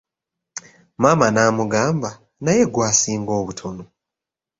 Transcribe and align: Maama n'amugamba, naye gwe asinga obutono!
Maama 1.01 1.27
n'amugamba, 1.31 2.09
naye 2.43 2.63
gwe 2.73 2.83
asinga 2.91 3.31
obutono! 3.39 3.83